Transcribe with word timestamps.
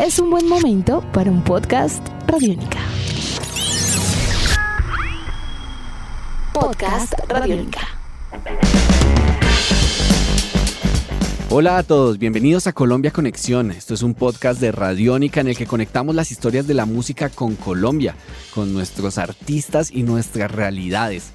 es 0.00 0.18
un 0.18 0.30
buen 0.30 0.48
momento 0.48 1.04
para 1.12 1.30
un 1.30 1.44
podcast 1.44 2.06
Radiónica. 2.26 2.78
Podcast 6.54 7.12
Radiónica. 7.28 7.80
Hola 11.50 11.76
a 11.76 11.82
todos, 11.82 12.18
bienvenidos 12.18 12.66
a 12.66 12.72
Colombia 12.72 13.10
Conexión. 13.10 13.72
Esto 13.72 13.92
es 13.92 14.02
un 14.02 14.14
podcast 14.14 14.58
de 14.58 14.72
Radiónica 14.72 15.42
en 15.42 15.48
el 15.48 15.56
que 15.56 15.66
conectamos 15.66 16.14
las 16.14 16.30
historias 16.30 16.66
de 16.66 16.74
la 16.74 16.86
música 16.86 17.28
con 17.28 17.56
Colombia, 17.56 18.14
con 18.54 18.72
nuestros 18.72 19.18
artistas 19.18 19.90
y 19.90 20.02
nuestras 20.02 20.50
realidades. 20.50 21.32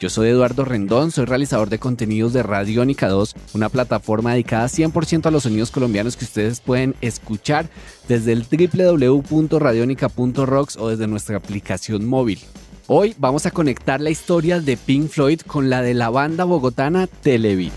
Yo 0.00 0.10
soy 0.10 0.28
Eduardo 0.28 0.64
Rendón, 0.64 1.10
soy 1.10 1.24
realizador 1.24 1.70
de 1.70 1.78
contenidos 1.78 2.32
de 2.32 2.42
Radiónica 2.42 3.08
2, 3.08 3.34
una 3.54 3.68
plataforma 3.68 4.32
dedicada 4.32 4.66
100% 4.66 5.26
a 5.26 5.30
los 5.30 5.42
sonidos 5.42 5.70
colombianos 5.70 6.16
que 6.16 6.24
ustedes 6.24 6.60
pueden 6.60 6.94
escuchar 7.00 7.68
desde 8.08 8.32
el 8.32 8.44
www.radionica.rocks 8.44 10.76
o 10.76 10.88
desde 10.88 11.06
nuestra 11.06 11.36
aplicación 11.36 12.06
móvil. 12.06 12.40
Hoy 12.86 13.14
vamos 13.18 13.44
a 13.44 13.50
conectar 13.50 14.00
la 14.00 14.10
historia 14.10 14.60
de 14.60 14.76
Pink 14.76 15.10
Floyd 15.10 15.40
con 15.42 15.68
la 15.68 15.82
de 15.82 15.94
la 15.94 16.10
banda 16.10 16.44
bogotana 16.44 17.06
Televid. 17.06 17.72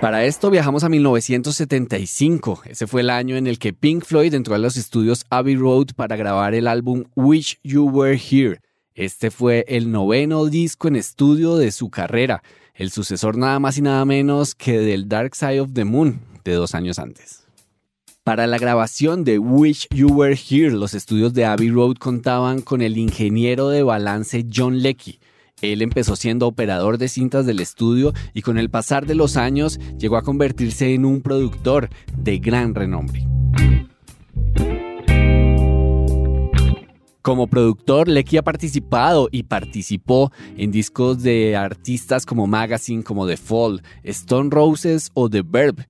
Para 0.00 0.24
esto 0.24 0.50
viajamos 0.50 0.84
a 0.84 0.88
1975. 0.88 2.62
Ese 2.66 2.86
fue 2.86 3.00
el 3.00 3.10
año 3.10 3.36
en 3.36 3.46
el 3.46 3.58
que 3.58 3.72
Pink 3.72 4.04
Floyd 4.04 4.34
entró 4.34 4.54
a 4.54 4.58
los 4.58 4.76
estudios 4.76 5.24
Abbey 5.30 5.56
Road 5.56 5.88
para 5.96 6.16
grabar 6.16 6.54
el 6.54 6.68
álbum 6.68 7.04
Wish 7.16 7.58
You 7.62 7.88
Were 7.88 8.18
Here, 8.18 8.60
este 8.94 9.32
fue 9.32 9.64
el 9.66 9.90
noveno 9.90 10.46
disco 10.46 10.86
en 10.86 10.94
estudio 10.94 11.56
de 11.56 11.72
su 11.72 11.90
carrera, 11.90 12.42
el 12.74 12.90
sucesor 12.90 13.36
nada 13.36 13.58
más 13.58 13.76
y 13.76 13.82
nada 13.82 14.04
menos 14.04 14.54
que 14.54 14.78
del 14.78 15.08
Dark 15.08 15.34
Side 15.34 15.60
of 15.60 15.72
the 15.72 15.84
Moon 15.84 16.20
de 16.44 16.52
dos 16.52 16.76
años 16.76 17.00
antes. 17.00 17.44
Para 18.22 18.46
la 18.46 18.56
grabación 18.56 19.24
de 19.24 19.38
Wish 19.38 19.88
You 19.90 20.08
Were 20.08 20.38
Here, 20.48 20.70
los 20.70 20.94
estudios 20.94 21.34
de 21.34 21.44
Abbey 21.44 21.70
Road 21.70 21.96
contaban 21.96 22.62
con 22.62 22.82
el 22.82 22.96
ingeniero 22.96 23.68
de 23.68 23.82
balance 23.82 24.46
John 24.54 24.80
Leckie. 24.80 25.18
Él 25.60 25.82
empezó 25.82 26.14
siendo 26.14 26.46
operador 26.46 26.96
de 26.96 27.08
cintas 27.08 27.46
del 27.46 27.60
estudio 27.60 28.12
y 28.32 28.42
con 28.42 28.58
el 28.58 28.70
pasar 28.70 29.06
de 29.06 29.14
los 29.14 29.36
años 29.36 29.80
llegó 29.98 30.16
a 30.16 30.22
convertirse 30.22 30.94
en 30.94 31.04
un 31.04 31.20
productor 31.20 31.90
de 32.16 32.38
gran 32.38 32.74
renombre. 32.74 33.33
Como 37.24 37.46
productor, 37.46 38.06
Lecky 38.06 38.36
ha 38.36 38.42
participado 38.42 39.30
y 39.32 39.44
participó 39.44 40.30
en 40.58 40.70
discos 40.70 41.22
de 41.22 41.56
artistas 41.56 42.26
como 42.26 42.46
Magazine, 42.46 43.02
como 43.02 43.26
The 43.26 43.38
Fall, 43.38 43.82
Stone 44.02 44.50
Roses 44.50 45.10
o 45.14 45.30
The 45.30 45.40
Verb. 45.40 45.86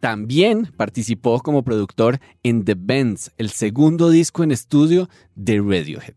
También 0.00 0.70
participó 0.78 1.40
como 1.40 1.62
productor 1.62 2.20
en 2.42 2.64
The 2.64 2.74
Bends, 2.74 3.30
el 3.36 3.50
segundo 3.50 4.08
disco 4.08 4.42
en 4.42 4.50
estudio 4.50 5.10
de 5.34 5.60
Radiohead. 5.60 6.14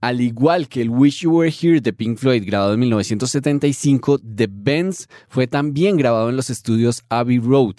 Al 0.00 0.20
igual 0.20 0.66
que 0.66 0.82
el 0.82 0.90
Wish 0.90 1.20
You 1.20 1.30
Were 1.30 1.54
Here 1.56 1.80
de 1.80 1.92
Pink 1.92 2.18
Floyd 2.18 2.42
grabado 2.44 2.74
en 2.74 2.80
1975, 2.80 4.18
The 4.18 4.48
Bends 4.50 5.08
fue 5.28 5.46
también 5.46 5.96
grabado 5.96 6.30
en 6.30 6.36
los 6.36 6.50
estudios 6.50 7.04
Abbey 7.10 7.38
Road. 7.38 7.76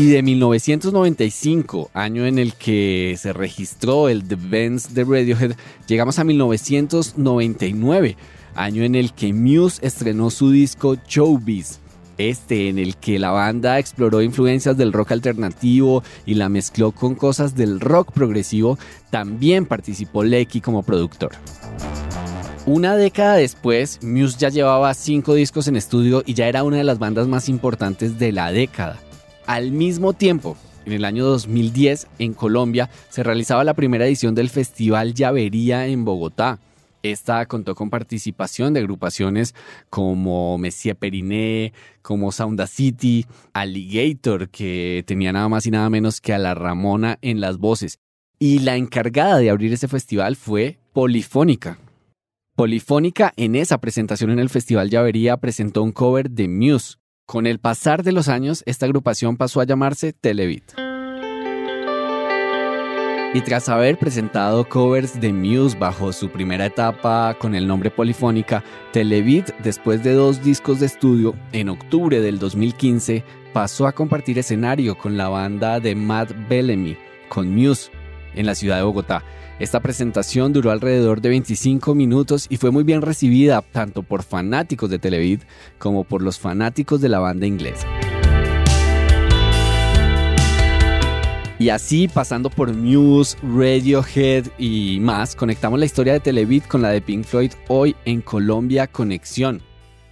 Y 0.00 0.06
de 0.06 0.22
1995, 0.22 1.90
año 1.92 2.24
en 2.24 2.38
el 2.38 2.54
que 2.54 3.16
se 3.18 3.34
registró 3.34 4.08
el 4.08 4.26
The 4.26 4.36
Bands 4.36 4.94
de 4.94 5.04
Radiohead, 5.04 5.56
llegamos 5.86 6.18
a 6.18 6.24
1999, 6.24 8.16
año 8.54 8.82
en 8.82 8.94
el 8.94 9.12
que 9.12 9.34
Muse 9.34 9.86
estrenó 9.86 10.30
su 10.30 10.52
disco 10.52 10.96
Showbiz. 11.06 11.80
Este 12.16 12.70
en 12.70 12.78
el 12.78 12.96
que 12.96 13.18
la 13.18 13.30
banda 13.30 13.78
exploró 13.78 14.22
influencias 14.22 14.74
del 14.78 14.94
rock 14.94 15.12
alternativo 15.12 16.02
y 16.24 16.32
la 16.32 16.48
mezcló 16.48 16.92
con 16.92 17.14
cosas 17.14 17.54
del 17.54 17.78
rock 17.78 18.12
progresivo, 18.12 18.78
también 19.10 19.66
participó 19.66 20.24
Lecky 20.24 20.62
como 20.62 20.82
productor. 20.82 21.32
Una 22.64 22.96
década 22.96 23.34
después, 23.34 24.02
Muse 24.02 24.38
ya 24.38 24.48
llevaba 24.48 24.94
cinco 24.94 25.34
discos 25.34 25.68
en 25.68 25.76
estudio 25.76 26.22
y 26.24 26.32
ya 26.32 26.48
era 26.48 26.64
una 26.64 26.78
de 26.78 26.84
las 26.84 26.98
bandas 26.98 27.28
más 27.28 27.50
importantes 27.50 28.18
de 28.18 28.32
la 28.32 28.50
década. 28.50 28.98
Al 29.50 29.72
mismo 29.72 30.12
tiempo, 30.12 30.56
en 30.86 30.92
el 30.92 31.04
año 31.04 31.24
2010, 31.24 32.06
en 32.20 32.34
Colombia, 32.34 32.88
se 33.08 33.24
realizaba 33.24 33.64
la 33.64 33.74
primera 33.74 34.06
edición 34.06 34.36
del 34.36 34.48
Festival 34.48 35.12
Llavería 35.12 35.88
en 35.88 36.04
Bogotá. 36.04 36.60
Esta 37.02 37.44
contó 37.46 37.74
con 37.74 37.90
participación 37.90 38.74
de 38.74 38.78
agrupaciones 38.78 39.56
como 39.88 40.56
Messier 40.56 40.94
Periné, 40.94 41.72
como 42.00 42.30
Sound 42.30 42.64
City, 42.68 43.26
Alligator, 43.52 44.50
que 44.50 45.02
tenía 45.04 45.32
nada 45.32 45.48
más 45.48 45.66
y 45.66 45.72
nada 45.72 45.90
menos 45.90 46.20
que 46.20 46.32
a 46.32 46.38
la 46.38 46.54
Ramona 46.54 47.18
en 47.20 47.40
las 47.40 47.58
voces. 47.58 47.98
Y 48.38 48.60
la 48.60 48.76
encargada 48.76 49.38
de 49.38 49.50
abrir 49.50 49.72
ese 49.72 49.88
festival 49.88 50.36
fue 50.36 50.78
Polifónica. 50.92 51.76
Polifónica 52.54 53.32
en 53.36 53.56
esa 53.56 53.78
presentación 53.78 54.30
en 54.30 54.38
el 54.38 54.48
Festival 54.48 54.90
Llavería 54.90 55.38
presentó 55.38 55.82
un 55.82 55.90
cover 55.90 56.30
de 56.30 56.46
Muse, 56.46 56.99
con 57.30 57.46
el 57.46 57.60
pasar 57.60 58.02
de 58.02 58.10
los 58.10 58.26
años, 58.26 58.64
esta 58.66 58.86
agrupación 58.86 59.36
pasó 59.36 59.60
a 59.60 59.64
llamarse 59.64 60.12
Televit. 60.12 60.72
Y 63.34 63.40
tras 63.42 63.68
haber 63.68 63.98
presentado 63.98 64.68
covers 64.68 65.20
de 65.20 65.32
Muse 65.32 65.78
bajo 65.78 66.12
su 66.12 66.28
primera 66.28 66.66
etapa 66.66 67.36
con 67.38 67.54
el 67.54 67.68
nombre 67.68 67.92
Polifónica, 67.92 68.64
Televit, 68.92 69.50
después 69.62 70.02
de 70.02 70.14
dos 70.14 70.42
discos 70.42 70.80
de 70.80 70.86
estudio, 70.86 71.36
en 71.52 71.68
octubre 71.68 72.20
del 72.20 72.40
2015, 72.40 73.22
pasó 73.52 73.86
a 73.86 73.92
compartir 73.92 74.36
escenario 74.40 74.98
con 74.98 75.16
la 75.16 75.28
banda 75.28 75.78
de 75.78 75.94
Matt 75.94 76.32
Bellamy, 76.48 76.96
con 77.28 77.54
Muse, 77.54 77.92
en 78.34 78.46
la 78.46 78.54
ciudad 78.54 78.76
de 78.76 78.82
Bogotá. 78.82 79.22
Esta 79.58 79.80
presentación 79.80 80.52
duró 80.52 80.70
alrededor 80.70 81.20
de 81.20 81.28
25 81.28 81.94
minutos 81.94 82.46
y 82.48 82.56
fue 82.56 82.70
muy 82.70 82.82
bien 82.82 83.02
recibida 83.02 83.60
tanto 83.60 84.02
por 84.02 84.22
fanáticos 84.22 84.88
de 84.88 84.98
Televid 84.98 85.40
como 85.78 86.04
por 86.04 86.22
los 86.22 86.38
fanáticos 86.38 87.00
de 87.00 87.10
la 87.10 87.18
banda 87.18 87.46
inglesa. 87.46 87.86
Y 91.58 91.68
así, 91.68 92.08
pasando 92.08 92.48
por 92.48 92.72
Muse, 92.74 93.36
Radiohead 93.42 94.46
y 94.56 94.98
más, 94.98 95.36
conectamos 95.36 95.78
la 95.78 95.84
historia 95.84 96.14
de 96.14 96.20
Televid 96.20 96.62
con 96.62 96.80
la 96.80 96.88
de 96.88 97.02
Pink 97.02 97.24
Floyd 97.24 97.52
hoy 97.68 97.94
en 98.06 98.22
Colombia 98.22 98.86
Conexión. 98.86 99.69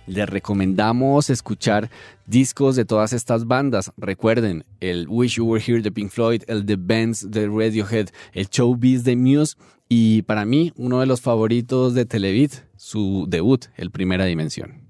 Les 0.09 0.27
recomendamos 0.27 1.29
escuchar 1.29 1.91
discos 2.27 2.77
de 2.77 2.87
todas 2.87 3.13
estas 3.13 3.47
bandas. 3.47 3.93
Recuerden, 3.99 4.65
el 4.81 5.07
Wish 5.07 5.37
You 5.37 5.45
Were 5.45 5.63
Here 5.65 5.83
de 5.83 5.93
Pink 5.93 6.11
Floyd, 6.11 6.43
el 6.49 6.65
The 6.65 6.77
Bands 6.77 7.31
de 7.31 7.47
Radiohead, 7.47 8.09
el 8.33 8.47
Showbiz 8.49 9.05
de 9.05 9.17
Muse 9.17 9.57
y 9.87 10.23
para 10.23 10.47
mí 10.47 10.73
uno 10.77 11.01
de 11.01 11.07
los 11.07 11.21
favoritos 11.21 11.93
de 11.93 12.07
Televid, 12.07 12.53
su 12.77 13.27
debut, 13.29 13.67
el 13.77 13.91
Primera 13.91 14.25
Dimensión. 14.25 14.89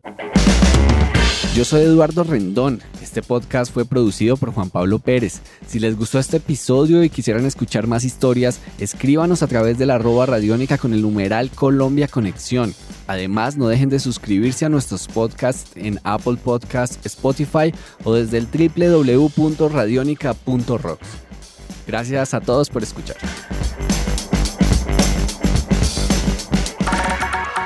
Yo 1.54 1.64
soy 1.64 1.82
Eduardo 1.82 2.22
Rendón. 2.22 2.80
Este 3.08 3.22
podcast 3.22 3.72
fue 3.72 3.86
producido 3.86 4.36
por 4.36 4.52
Juan 4.52 4.68
Pablo 4.68 4.98
Pérez. 4.98 5.40
Si 5.66 5.78
les 5.78 5.96
gustó 5.96 6.18
este 6.18 6.36
episodio 6.36 7.02
y 7.02 7.08
quisieran 7.08 7.46
escuchar 7.46 7.86
más 7.86 8.04
historias, 8.04 8.60
escríbanos 8.78 9.42
a 9.42 9.46
través 9.46 9.78
de 9.78 9.86
la 9.86 9.94
arroba 9.94 10.26
radiónica 10.26 10.76
con 10.76 10.92
el 10.92 11.00
numeral 11.00 11.50
Colombia 11.50 12.06
Conexión. 12.06 12.74
Además, 13.06 13.56
no 13.56 13.66
dejen 13.66 13.88
de 13.88 13.98
suscribirse 13.98 14.66
a 14.66 14.68
nuestros 14.68 15.08
podcasts 15.08 15.70
en 15.74 15.98
Apple 16.04 16.36
Podcasts, 16.36 16.98
Spotify 17.06 17.72
o 18.04 18.12
desde 18.12 18.36
el 18.36 18.46
www.radionica.rocks. 18.46 21.08
Gracias 21.86 22.34
a 22.34 22.42
todos 22.42 22.68
por 22.68 22.82
escuchar. 22.82 23.16